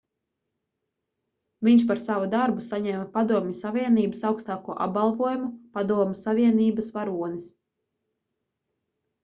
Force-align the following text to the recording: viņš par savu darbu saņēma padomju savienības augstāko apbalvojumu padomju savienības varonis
viņš 1.67 1.83
par 1.91 1.99
savu 2.03 2.29
darbu 2.31 2.63
saņēma 2.69 3.03
padomju 3.19 3.59
savienības 3.61 4.25
augstāko 4.31 4.79
apbalvojumu 4.87 5.53
padomju 5.79 6.19
savienības 6.25 6.93
varonis 6.99 7.55